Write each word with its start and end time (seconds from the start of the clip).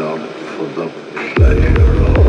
not 0.00 0.18
for 0.56 0.66
the 0.78 0.88
pleasure 1.36 2.04
of 2.04 2.19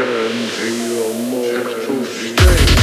it. 0.00 0.06
Turn 0.06 0.48
to 0.48 0.66
your 0.86 1.14
mortal 1.30 2.04
state. 2.04 2.79